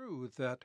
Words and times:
true 0.00 0.30
that 0.38 0.64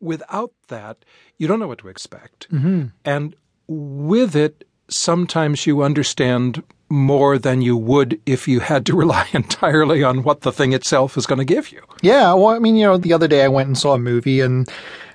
without 0.00 0.52
that, 0.68 1.04
you 1.36 1.46
don't 1.46 1.60
know 1.60 1.68
what 1.68 1.78
to 1.78 1.88
expect. 1.88 2.50
Mm-hmm. 2.50 2.86
And 3.04 3.36
with 3.66 4.34
it, 4.34 4.64
sometimes 4.88 5.66
you 5.66 5.82
understand 5.82 6.62
more 6.88 7.38
than 7.38 7.60
you 7.60 7.76
would 7.76 8.18
if 8.24 8.48
you 8.48 8.60
had 8.60 8.86
to 8.86 8.96
rely 9.04 9.26
entirely 9.32 10.02
on 10.02 10.22
what 10.22 10.42
the 10.42 10.52
thing 10.52 10.72
itself 10.72 11.18
is 11.18 11.26
going 11.26 11.38
to 11.38 11.44
give 11.44 11.70
you. 11.70 11.82
Yeah, 12.00 12.32
well, 12.32 12.48
I 12.48 12.58
mean, 12.58 12.76
you 12.76 12.86
know, 12.86 12.96
the 12.96 13.12
other 13.12 13.28
day 13.28 13.44
I 13.44 13.48
went 13.48 13.66
and 13.66 13.76
saw 13.76 13.94
a 13.94 13.98
movie, 13.98 14.40
and 14.40 14.66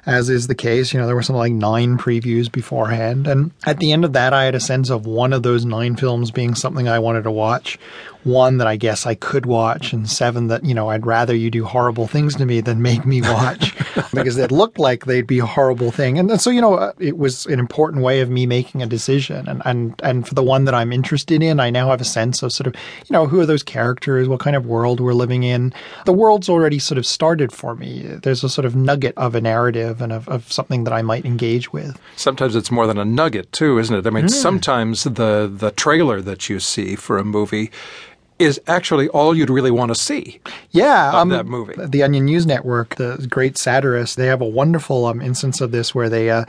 as 0.05 0.29
is 0.29 0.47
the 0.47 0.55
case, 0.55 0.93
you 0.93 0.99
know, 0.99 1.05
there 1.05 1.15
were 1.15 1.23
something 1.23 1.39
like 1.39 1.53
nine 1.53 1.97
previews 1.97 2.51
beforehand. 2.51 3.25
And 3.25 3.51
at 3.65 3.79
the 3.79 3.93
end 3.93 4.03
of 4.03 4.13
that, 4.13 4.33
I 4.33 4.43
had 4.43 4.55
a 4.55 4.59
sense 4.59 4.89
of 4.89 5.05
one 5.05 5.31
of 5.31 5.43
those 5.43 5.63
nine 5.63 5.95
films 5.95 6.29
being 6.29 6.55
something 6.55 6.89
I 6.89 6.99
wanted 6.99 7.23
to 7.23 7.31
watch, 7.31 7.79
one 8.23 8.57
that 8.57 8.67
I 8.67 8.75
guess 8.75 9.05
I 9.05 9.15
could 9.15 9.45
watch, 9.45 9.93
and 9.93 10.09
seven 10.09 10.47
that, 10.47 10.65
you 10.65 10.73
know, 10.73 10.89
I'd 10.89 11.05
rather 11.05 11.33
you 11.33 11.49
do 11.49 11.63
horrible 11.63 12.07
things 12.07 12.35
to 12.35 12.45
me 12.45 12.59
than 12.59 12.81
make 12.81 13.05
me 13.05 13.21
watch 13.21 13.73
because 14.13 14.37
it 14.37 14.51
looked 14.51 14.77
like 14.77 15.05
they'd 15.05 15.27
be 15.27 15.39
a 15.39 15.45
horrible 15.45 15.91
thing. 15.91 16.19
And 16.19 16.39
so, 16.41 16.49
you 16.49 16.59
know, 16.59 16.75
uh, 16.75 16.93
it 16.99 17.17
was 17.17 17.45
an 17.45 17.59
important 17.59 18.03
way 18.03 18.19
of 18.19 18.29
me 18.29 18.45
making 18.45 18.81
a 18.81 18.87
decision. 18.87 19.47
And, 19.47 19.61
and, 19.63 19.99
and 20.03 20.27
for 20.27 20.35
the 20.35 20.43
one 20.43 20.65
that 20.65 20.73
I'm 20.73 20.91
interested 20.91 21.41
in, 21.41 21.61
I 21.61 21.69
now 21.69 21.89
have 21.89 22.01
a 22.01 22.05
sense 22.05 22.43
of 22.43 22.51
sort 22.51 22.67
of, 22.67 22.75
you 22.75 23.13
know, 23.13 23.25
who 23.25 23.39
are 23.39 23.45
those 23.45 23.63
characters? 23.63 24.27
What 24.27 24.41
kind 24.41 24.57
of 24.57 24.65
world 24.65 24.99
we're 24.99 25.13
living 25.13 25.43
in? 25.43 25.73
The 26.05 26.13
world's 26.13 26.49
already 26.49 26.79
sort 26.79 26.97
of 26.97 27.05
started 27.05 27.53
for 27.53 27.75
me. 27.75 28.01
There's 28.01 28.43
a 28.43 28.49
sort 28.49 28.65
of 28.65 28.75
nugget 28.75 29.17
of 29.17 29.35
a 29.35 29.41
narrative 29.41 29.92
and 30.01 30.11
of, 30.11 30.27
of 30.29 30.51
something 30.51 30.83
that 30.83 30.93
I 30.93 31.01
might 31.01 31.25
engage 31.25 31.71
with. 31.73 31.99
Sometimes 32.15 32.55
it's 32.55 32.71
more 32.71 32.87
than 32.87 32.97
a 32.97 33.05
nugget, 33.05 33.51
too, 33.51 33.77
isn't 33.79 33.95
it? 33.95 34.07
I 34.07 34.09
mean, 34.09 34.25
hmm. 34.25 34.29
sometimes 34.29 35.03
the, 35.03 35.51
the 35.53 35.71
trailer 35.71 36.21
that 36.21 36.49
you 36.49 36.59
see 36.59 36.95
for 36.95 37.17
a 37.17 37.23
movie 37.23 37.71
is 38.39 38.59
actually 38.67 39.07
all 39.09 39.35
you'd 39.35 39.49
really 39.49 39.71
want 39.71 39.89
to 39.89 39.95
see. 39.95 40.39
Yeah, 40.71 41.09
of 41.09 41.15
um, 41.15 41.29
that 41.29 41.45
movie. 41.45 41.73
The 41.77 42.03
Onion 42.03 42.25
News 42.25 42.45
Network, 42.45 42.95
the 42.95 43.25
great 43.29 43.57
satirists, 43.57 44.15
they 44.15 44.27
have 44.27 44.41
a 44.41 44.47
wonderful 44.47 45.05
um, 45.05 45.21
instance 45.21 45.61
of 45.61 45.71
this 45.71 45.93
where 45.93 46.09
they 46.09 46.29
uh, 46.29 46.45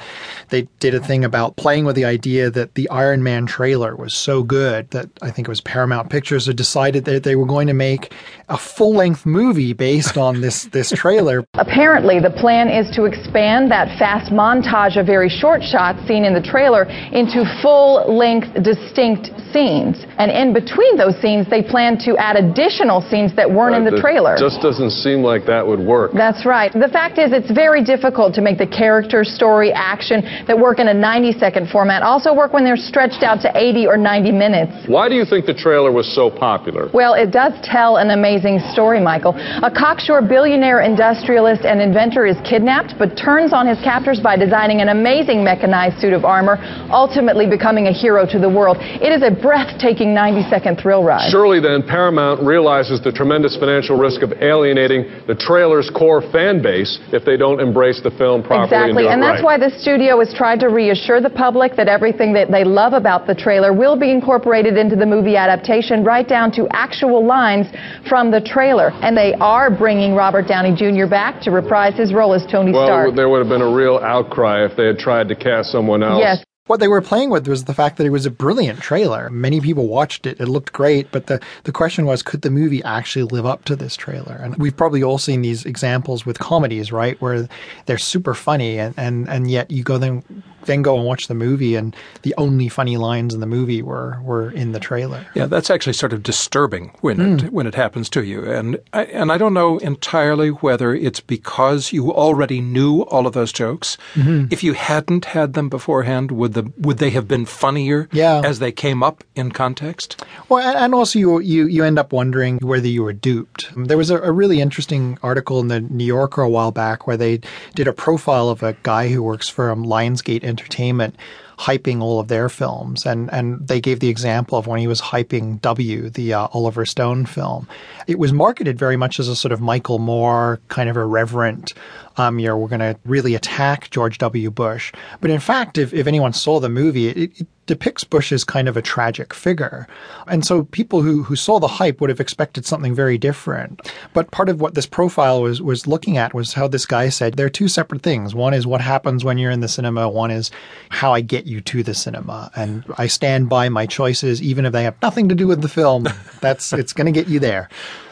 they 0.48 0.62
did 0.80 0.94
a 0.94 1.00
thing 1.00 1.24
about 1.24 1.56
playing 1.56 1.84
with 1.84 1.96
the 1.96 2.04
idea 2.04 2.50
that 2.50 2.74
the 2.74 2.88
Iron 2.90 3.22
Man 3.22 3.46
trailer 3.46 3.94
was 3.96 4.14
so 4.14 4.42
good 4.42 4.90
that 4.90 5.08
I 5.22 5.30
think 5.30 5.48
it 5.48 5.50
was 5.50 5.60
Paramount 5.60 6.10
Pictures 6.10 6.46
had 6.46 6.56
decided 6.56 7.04
that 7.04 7.22
they 7.22 7.36
were 7.36 7.46
going 7.46 7.66
to 7.66 7.74
make 7.74 8.12
a 8.48 8.56
full 8.56 8.94
length 8.94 9.26
movie 9.26 9.72
based 9.72 10.16
on 10.16 10.40
this 10.40 10.64
this 10.72 10.90
trailer. 10.90 11.44
Apparently, 11.54 12.20
the 12.20 12.30
plan 12.30 12.68
is 12.68 12.94
to 12.96 13.04
expand 13.04 13.70
that 13.70 13.98
fast 13.98 14.32
montage 14.32 14.98
of 14.98 15.06
very 15.06 15.28
short 15.28 15.62
shots 15.62 15.98
seen 16.06 16.24
in 16.24 16.34
the 16.34 16.42
trailer 16.42 16.84
into 16.84 17.44
full 17.62 18.04
length, 18.16 18.48
distinct 18.62 19.30
scenes. 19.52 19.96
And 20.18 20.30
in 20.30 20.52
between 20.52 20.96
those 20.96 21.14
scenes, 21.20 21.46
they 21.48 21.62
plan 21.74 21.98
to 21.98 22.16
add 22.22 22.36
additional 22.36 23.02
scenes 23.10 23.34
that 23.34 23.50
weren't 23.50 23.74
in 23.74 23.82
the 23.82 23.98
trailer. 23.98 24.38
Just 24.38 24.62
doesn't 24.62 24.94
seem 25.02 25.26
like 25.26 25.44
that 25.46 25.66
would 25.66 25.82
work. 25.82 26.12
That's 26.14 26.46
right. 26.46 26.70
The 26.70 26.86
fact 26.86 27.18
is, 27.18 27.34
it's 27.34 27.50
very 27.50 27.82
difficult 27.82 28.32
to 28.38 28.40
make 28.40 28.58
the 28.58 28.70
character, 28.70 29.24
story, 29.24 29.72
action 29.74 30.22
that 30.46 30.54
work 30.56 30.78
in 30.78 30.86
a 30.86 30.94
90 30.94 31.32
second 31.42 31.68
format 31.74 32.02
also 32.02 32.32
work 32.32 32.52
when 32.52 32.62
they're 32.62 32.78
stretched 32.78 33.24
out 33.24 33.42
to 33.42 33.50
80 33.58 33.88
or 33.88 33.96
90 33.96 34.30
minutes. 34.30 34.70
Why 34.86 35.08
do 35.08 35.16
you 35.16 35.24
think 35.24 35.46
the 35.46 35.54
trailer 35.54 35.90
was 35.90 36.06
so 36.06 36.30
popular? 36.30 36.90
Well, 36.94 37.14
it 37.14 37.32
does 37.32 37.50
tell 37.66 37.96
an 37.96 38.10
amazing 38.10 38.60
story, 38.70 39.00
Michael. 39.00 39.34
A 39.34 39.70
cocksure 39.74 40.22
billionaire 40.22 40.78
industrialist 40.78 41.66
and 41.66 41.82
inventor 41.82 42.24
is 42.24 42.38
kidnapped, 42.46 42.94
but 43.02 43.18
turns 43.18 43.52
on 43.52 43.66
his 43.66 43.82
captors 43.82 44.20
by 44.20 44.36
designing 44.36 44.78
an 44.78 44.90
amazing 44.94 45.42
mechanized 45.42 45.98
suit 45.98 46.12
of 46.12 46.24
armor, 46.24 46.54
ultimately 46.94 47.50
becoming 47.50 47.88
a 47.88 47.92
hero 47.92 48.22
to 48.30 48.38
the 48.38 48.48
world. 48.48 48.76
It 48.78 49.10
is 49.10 49.26
a 49.26 49.34
breathtaking 49.34 50.14
90 50.14 50.48
second 50.48 50.78
thrill 50.78 51.02
ride. 51.02 51.34
Surely 51.34 51.63
then, 51.64 51.82
Paramount 51.82 52.42
realizes 52.46 53.00
the 53.00 53.10
tremendous 53.10 53.56
financial 53.56 53.96
risk 53.98 54.22
of 54.22 54.32
alienating 54.42 55.08
the 55.26 55.34
trailer's 55.34 55.90
core 55.90 56.22
fan 56.30 56.62
base 56.62 56.98
if 57.12 57.24
they 57.24 57.36
don't 57.36 57.60
embrace 57.60 58.00
the 58.02 58.10
film 58.12 58.42
properly 58.42 58.68
Exactly, 58.70 59.04
and 59.06 59.14
and 59.14 59.22
that's 59.22 59.42
right. 59.42 59.58
why 59.58 59.68
the 59.68 59.70
studio 59.80 60.18
has 60.18 60.34
tried 60.34 60.60
to 60.60 60.68
reassure 60.68 61.20
the 61.20 61.30
public 61.30 61.76
that 61.76 61.88
everything 61.88 62.32
that 62.34 62.50
they 62.50 62.64
love 62.64 62.92
about 62.92 63.26
the 63.26 63.34
trailer 63.34 63.72
will 63.72 63.96
be 63.98 64.10
incorporated 64.10 64.76
into 64.76 64.96
the 64.96 65.06
movie 65.06 65.36
adaptation, 65.36 66.04
right 66.04 66.28
down 66.28 66.52
to 66.52 66.68
actual 66.72 67.24
lines 67.24 67.66
from 68.08 68.30
the 68.30 68.40
trailer. 68.40 68.90
And 69.02 69.16
they 69.16 69.34
are 69.40 69.70
bringing 69.70 70.14
Robert 70.14 70.46
Downey 70.46 70.74
Jr. 70.76 71.06
back 71.08 71.40
to 71.42 71.50
reprise 71.50 71.96
his 71.96 72.12
role 72.12 72.34
as 72.34 72.44
Tony 72.50 72.72
well, 72.72 72.86
Stark. 72.86 73.14
there 73.14 73.28
would 73.28 73.38
have 73.38 73.48
been 73.48 73.62
a 73.62 73.72
real 73.74 73.98
outcry 73.98 74.64
if 74.64 74.76
they 74.76 74.86
had 74.86 74.98
tried 74.98 75.28
to 75.28 75.34
cast 75.34 75.70
someone 75.70 76.02
else. 76.02 76.20
Yes. 76.20 76.43
What 76.66 76.80
they 76.80 76.88
were 76.88 77.02
playing 77.02 77.28
with 77.28 77.46
was 77.46 77.64
the 77.64 77.74
fact 77.74 77.98
that 77.98 78.06
it 78.06 78.10
was 78.10 78.24
a 78.24 78.30
brilliant 78.30 78.80
trailer. 78.80 79.28
Many 79.28 79.60
people 79.60 79.86
watched 79.86 80.24
it. 80.24 80.40
It 80.40 80.48
looked 80.48 80.72
great, 80.72 81.12
but 81.12 81.26
the, 81.26 81.38
the 81.64 81.72
question 81.72 82.06
was, 82.06 82.22
could 82.22 82.40
the 82.40 82.48
movie 82.48 82.82
actually 82.84 83.24
live 83.24 83.44
up 83.44 83.66
to 83.66 83.76
this 83.76 83.94
trailer? 83.96 84.34
And 84.36 84.56
we've 84.56 84.74
probably 84.74 85.02
all 85.02 85.18
seen 85.18 85.42
these 85.42 85.66
examples 85.66 86.24
with 86.24 86.38
comedies, 86.38 86.90
right? 86.90 87.20
Where 87.20 87.50
they're 87.84 87.98
super 87.98 88.32
funny 88.32 88.78
and, 88.78 88.94
and, 88.96 89.28
and 89.28 89.50
yet 89.50 89.70
you 89.70 89.82
go 89.82 89.98
then, 89.98 90.24
then 90.64 90.80
go 90.80 90.96
and 90.96 91.04
watch 91.04 91.28
the 91.28 91.34
movie 91.34 91.76
and 91.76 91.94
the 92.22 92.34
only 92.38 92.70
funny 92.70 92.96
lines 92.96 93.34
in 93.34 93.40
the 93.40 93.46
movie 93.46 93.82
were, 93.82 94.18
were 94.22 94.50
in 94.50 94.72
the 94.72 94.80
trailer. 94.80 95.26
Yeah, 95.34 95.44
that's 95.44 95.68
actually 95.68 95.92
sort 95.92 96.14
of 96.14 96.22
disturbing 96.22 96.96
when 97.02 97.20
it 97.20 97.40
hmm. 97.42 97.46
when 97.48 97.66
it 97.66 97.74
happens 97.74 98.08
to 98.10 98.24
you, 98.24 98.50
and 98.50 98.78
I, 98.92 99.04
and 99.04 99.30
I 99.30 99.38
don't 99.38 99.54
know 99.54 99.78
entirely 99.78 100.48
whether 100.48 100.94
it's 100.94 101.20
because 101.20 101.92
you 101.92 102.12
already 102.12 102.60
knew 102.60 103.02
all 103.02 103.26
of 103.26 103.34
those 103.34 103.52
jokes. 103.52 103.98
Mm-hmm. 104.14 104.46
If 104.50 104.64
you 104.64 104.72
hadn't 104.72 105.26
had 105.26 105.52
them 105.52 105.68
beforehand, 105.68 106.30
would 106.32 106.53
the 106.54 106.72
would 106.78 106.98
they 106.98 107.10
have 107.10 107.28
been 107.28 107.44
funnier 107.46 108.08
Yeah. 108.12 108.40
as 108.44 108.58
they 108.58 108.72
came 108.72 109.02
up 109.02 109.22
in 109.34 109.52
context? 109.52 110.24
Well, 110.48 110.66
and, 110.66 110.76
and 110.78 110.94
also 110.94 111.18
you, 111.18 111.38
you 111.40 111.66
you 111.66 111.84
end 111.84 111.98
up 111.98 112.12
wondering 112.12 112.58
whether 112.58 112.88
you 112.88 113.02
were 113.02 113.12
duped. 113.12 113.70
There 113.76 113.98
was 113.98 114.10
a, 114.10 114.18
a 114.20 114.32
really 114.32 114.60
interesting 114.60 115.18
article 115.22 115.60
in 115.60 115.68
the 115.68 115.80
New 115.80 116.04
Yorker 116.06 116.42
a 116.42 116.48
while 116.48 116.72
back 116.72 117.06
where 117.06 117.16
they 117.16 117.40
did 117.74 117.86
a 117.88 117.92
profile 117.92 118.48
of 118.48 118.62
a 118.62 118.74
guy 118.82 119.08
who 119.08 119.22
works 119.22 119.48
for 119.48 119.70
um, 119.70 119.84
Lionsgate 119.84 120.44
Entertainment 120.44 121.16
hyping 121.58 122.00
all 122.00 122.20
of 122.20 122.28
their 122.28 122.48
films 122.48 123.06
and 123.06 123.32
and 123.32 123.66
they 123.68 123.80
gave 123.80 124.00
the 124.00 124.08
example 124.08 124.58
of 124.58 124.66
when 124.66 124.80
he 124.80 124.86
was 124.86 125.00
hyping 125.00 125.60
W 125.60 126.10
the 126.10 126.34
uh, 126.34 126.48
Oliver 126.52 126.84
Stone 126.84 127.26
film 127.26 127.68
it 128.06 128.18
was 128.18 128.32
marketed 128.32 128.78
very 128.78 128.96
much 128.96 129.20
as 129.20 129.28
a 129.28 129.36
sort 129.36 129.52
of 129.52 129.60
Michael 129.60 129.98
Moore 129.98 130.60
kind 130.68 130.88
of 130.88 130.96
irreverent 130.96 131.74
um, 132.16 132.38
you 132.38 132.46
know, 132.46 132.56
we're 132.56 132.68
going 132.68 132.80
to 132.80 132.96
really 133.04 133.34
attack 133.34 133.90
George 133.90 134.18
W. 134.18 134.50
Bush. 134.50 134.92
But 135.20 135.30
in 135.30 135.40
fact, 135.40 135.78
if, 135.78 135.92
if 135.92 136.06
anyone 136.06 136.32
saw 136.32 136.60
the 136.60 136.68
movie, 136.68 137.08
it, 137.08 137.40
it 137.40 137.46
depicts 137.66 138.04
Bush 138.04 138.32
as 138.32 138.44
kind 138.44 138.68
of 138.68 138.76
a 138.76 138.82
tragic 138.82 139.32
figure. 139.32 139.86
And 140.26 140.44
so 140.44 140.64
people 140.64 141.02
who, 141.02 141.22
who 141.22 141.36
saw 141.36 141.58
the 141.58 141.68
hype 141.68 142.00
would 142.00 142.10
have 142.10 142.20
expected 142.20 142.66
something 142.66 142.94
very 142.94 143.18
different. 143.18 143.90
But 144.12 144.30
part 144.30 144.48
of 144.48 144.60
what 144.60 144.74
this 144.74 144.86
profile 144.86 145.42
was, 145.42 145.62
was 145.62 145.86
looking 145.86 146.16
at 146.16 146.34
was 146.34 146.52
how 146.52 146.68
this 146.68 146.86
guy 146.86 147.08
said 147.08 147.34
there 147.34 147.46
are 147.46 147.50
two 147.50 147.68
separate 147.68 148.02
things. 148.02 148.34
One 148.34 148.54
is 148.54 148.66
what 148.66 148.80
happens 148.80 149.24
when 149.24 149.38
you're 149.38 149.50
in 149.50 149.60
the 149.60 149.68
cinema. 149.68 150.08
One 150.08 150.30
is 150.30 150.50
how 150.90 151.12
I 151.12 151.20
get 151.20 151.46
you 151.46 151.60
to 151.62 151.82
the 151.82 151.94
cinema. 151.94 152.50
And 152.54 152.84
I 152.98 153.06
stand 153.06 153.48
by 153.48 153.68
my 153.68 153.86
choices, 153.86 154.42
even 154.42 154.66
if 154.66 154.72
they 154.72 154.84
have 154.84 155.00
nothing 155.02 155.28
to 155.28 155.34
do 155.34 155.46
with 155.46 155.62
the 155.62 155.68
film. 155.68 156.08
That's, 156.40 156.72
it's 156.72 156.92
going 156.92 157.06
to 157.06 157.12
get 157.12 157.28
you 157.28 157.40
there. 157.40 157.68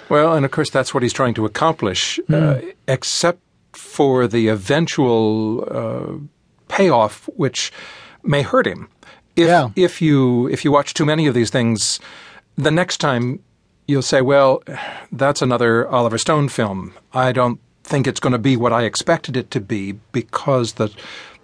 Well, 0.08 0.34
and 0.34 0.44
of 0.44 0.50
course 0.50 0.70
that's 0.70 0.92
what 0.92 1.02
he's 1.02 1.12
trying 1.12 1.34
to 1.34 1.46
accomplish, 1.46 2.20
uh, 2.30 2.60
except 2.86 3.40
for 3.72 4.26
the 4.26 4.48
eventual 4.48 5.66
uh, 5.70 6.18
payoff, 6.68 7.28
which 7.36 7.72
may 8.22 8.42
hurt 8.42 8.66
him. 8.66 8.88
If 9.36 9.48
Yeah. 9.48 9.68
if 9.76 10.02
you 10.02 10.48
if 10.48 10.64
you 10.64 10.72
watch 10.72 10.94
too 10.94 11.04
many 11.06 11.26
of 11.26 11.34
these 11.34 11.50
things, 11.50 12.00
the 12.56 12.70
next 12.70 12.98
time 12.98 13.40
you'll 13.88 14.02
say, 14.02 14.20
"Well, 14.20 14.62
that's 15.10 15.42
another 15.42 15.88
Oliver 15.88 16.18
Stone 16.18 16.48
film. 16.50 16.92
I 17.12 17.32
don't 17.32 17.58
think 17.84 18.06
it's 18.06 18.20
going 18.20 18.32
to 18.32 18.38
be 18.38 18.56
what 18.56 18.72
I 18.72 18.82
expected 18.84 19.36
it 19.36 19.50
to 19.52 19.60
be 19.60 19.92
because 20.12 20.74
the 20.74 20.90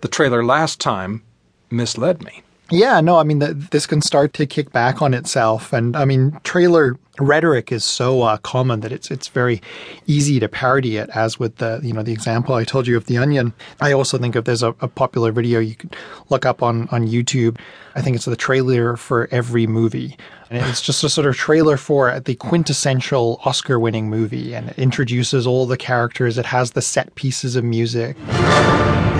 the 0.01 0.09
trailer 0.09 0.45
last 0.45 0.81
time 0.81 1.23
misled 1.71 2.23
me." 2.23 2.43
Yeah, 2.71 3.01
no, 3.01 3.17
I 3.17 3.23
mean, 3.23 3.39
the, 3.39 3.55
this 3.55 3.87
can 3.87 4.03
start 4.03 4.35
to 4.35 4.47
kick 4.47 4.73
back 4.73 5.01
on 5.01 5.15
itself. 5.15 5.73
And 5.73 5.97
I 5.97 6.05
mean, 6.05 6.39
trailer 6.45 6.99
rhetoric 7.19 7.73
is 7.73 7.83
so 7.83 8.23
uh, 8.23 8.37
common 8.37 8.81
that 8.81 8.93
it's 8.93 9.11
it's 9.11 9.29
very 9.29 9.61
easy 10.07 10.39
to 10.39 10.49
parody 10.49 10.99
it, 10.99 11.09
as 11.15 11.39
with 11.39 11.57
the, 11.57 11.81
you 11.83 11.95
know, 11.95 12.03
the 12.03 12.13
example 12.13 12.55
I 12.55 12.65
told 12.65 12.87
you 12.87 12.97
of 12.97 13.07
The 13.07 13.17
Onion. 13.17 13.55
I 13.81 13.93
also 13.93 14.19
think 14.19 14.37
if 14.37 14.45
there's 14.45 14.63
a, 14.63 14.75
a 14.81 14.89
popular 14.89 15.33
video 15.33 15.61
you 15.61 15.77
could 15.77 15.97
look 16.29 16.45
up 16.45 16.63
on, 16.63 16.89
on 16.91 17.09
YouTube, 17.09 17.59
I 17.95 18.03
think 18.03 18.17
it's 18.17 18.27
the 18.27 18.37
trailer 18.37 18.99
for 18.99 19.29
every 19.31 19.67
movie. 19.67 20.19
And 20.51 20.65
it's 20.67 20.83
just 20.83 21.03
a 21.03 21.09
sort 21.09 21.27
of 21.27 21.37
trailer 21.37 21.79
for 21.79 22.21
the 22.21 22.35
quintessential 22.35 23.41
Oscar 23.47 23.79
winning 23.79 24.11
movie. 24.11 24.55
And 24.55 24.69
it 24.69 24.79
introduces 24.79 25.47
all 25.47 25.67
the 25.67 25.79
characters. 25.79 26.37
It 26.37 26.47
has 26.47 26.73
the 26.73 26.83
set 26.83 27.15
pieces 27.15 27.57
of 27.57 27.65
music. 27.65 28.17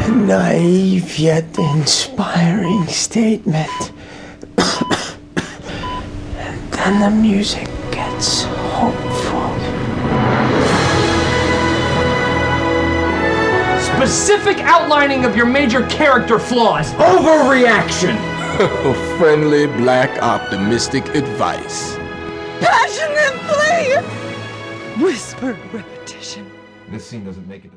Naive 0.09 1.19
yet 1.19 1.45
inspiring 1.59 2.87
statement. 2.87 3.93
and 6.37 6.73
then 6.73 7.01
the 7.01 7.11
music 7.11 7.67
gets 7.91 8.43
hopeful. 8.43 9.49
Specific 13.97 14.59
outlining 14.59 15.25
of 15.25 15.37
your 15.37 15.47
major 15.47 15.85
character 15.87 16.39
flaws. 16.39 16.93
Overreaction. 16.95 18.17
Oh, 18.61 19.17
friendly, 19.19 19.67
black, 19.67 20.21
optimistic 20.23 21.07
advice. 21.15 21.97
Passionately! 22.61 23.97
Whispered 25.03 25.57
repetition. 25.73 26.51
This 26.91 27.07
scene 27.07 27.25
doesn't 27.25 27.47
make 27.47 27.65
it. 27.65 27.71